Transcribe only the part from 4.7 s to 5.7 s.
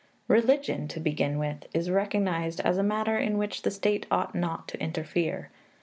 interfere.